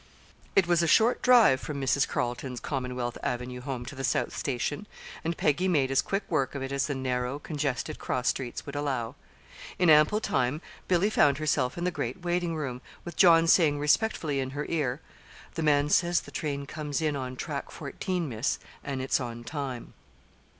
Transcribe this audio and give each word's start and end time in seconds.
It 0.55 0.65
was 0.65 0.81
a 0.81 0.87
short 0.87 1.21
drive 1.21 1.61
from 1.61 1.79
Mrs. 1.79 2.07
Carleton's 2.07 2.59
Commonwealth 2.59 3.19
Avenue 3.21 3.61
home 3.61 3.85
to 3.85 3.93
the 3.93 4.03
South 4.03 4.35
Station, 4.35 4.87
and 5.23 5.37
Peggy 5.37 5.67
made 5.67 5.91
as 5.91 6.01
quick 6.01 6.23
work 6.27 6.55
of 6.55 6.63
it 6.63 6.71
as 6.71 6.87
the 6.87 6.95
narrow, 6.95 7.37
congested 7.37 7.99
cross 7.99 8.27
streets 8.29 8.65
would 8.65 8.75
allow. 8.75 9.13
In 9.77 9.91
ample 9.91 10.19
time 10.19 10.59
Billy 10.87 11.11
found 11.11 11.37
herself 11.37 11.77
in 11.77 11.83
the 11.83 11.91
great 11.91 12.23
waiting 12.23 12.55
room, 12.55 12.81
with 13.05 13.15
John 13.15 13.45
saying 13.45 13.77
respectfully 13.77 14.39
in 14.39 14.49
her 14.57 14.65
ear: 14.69 15.01
"The 15.53 15.61
man 15.61 15.87
says 15.89 16.21
the 16.21 16.31
train 16.31 16.65
comes 16.65 16.99
in 16.99 17.15
on 17.15 17.35
Track 17.35 17.69
Fourteen, 17.69 18.27
Miss, 18.27 18.57
an' 18.83 19.01
it's 19.01 19.19
on 19.19 19.43
time." 19.43 19.93